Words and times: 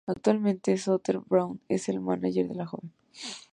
Actualmente, 0.07 0.75
Scooter 0.77 1.19
Braun 1.19 1.61
es 1.69 1.87
el 1.87 1.99
mánager 1.99 2.47
de 2.47 2.55
la 2.55 2.65
joven. 2.65 2.91